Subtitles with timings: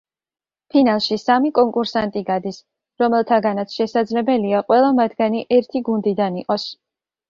[0.75, 2.59] ფინალში სამი კონკურსანტი გადის,
[3.05, 6.73] რომელთაგანაც შესაძლებელია ყველა მათგანი ერთი გუნდიდან იყოს.